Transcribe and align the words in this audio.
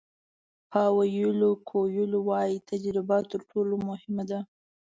پاویلو 0.71 1.49
کویلو 1.69 2.19
وایي 2.29 2.57
تجربه 2.69 3.17
تر 3.31 3.39
ټولو 3.49 3.73
مهمه 3.87 4.23
ده. 4.29 4.39